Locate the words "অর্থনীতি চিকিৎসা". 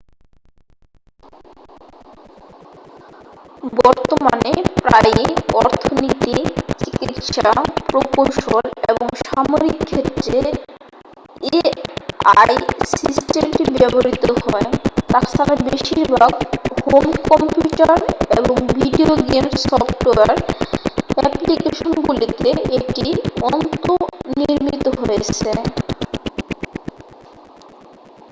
5.59-7.49